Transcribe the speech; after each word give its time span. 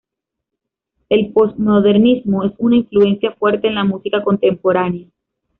El 1.09 1.31
posmodernismo 1.31 2.43
es 2.43 2.53
una 2.57 2.77
influencia 2.77 3.33
fuerte 3.33 3.67
en 3.67 3.75
la 3.75 3.83
música 3.83 4.23
contemporánea. 4.23 5.05